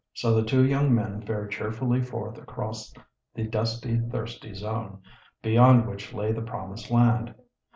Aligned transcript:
So 0.15 0.33
the 0.33 0.43
two 0.43 0.65
young 0.65 0.95
men 0.95 1.21
fared 1.21 1.51
cheerfully 1.51 2.01
forth 2.01 2.35
across 2.39 2.91
the 3.35 3.43
dusty, 3.43 3.99
thirsty 3.99 4.51
zone, 4.55 5.03
beyond 5.43 5.87
which 5.87 6.11
lay 6.11 6.31
the 6.31 6.41
Promised 6.41 6.89
Land. 6.89 7.35